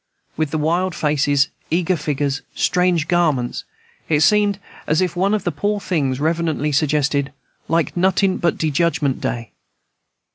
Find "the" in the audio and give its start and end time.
0.49-0.57, 5.43-5.51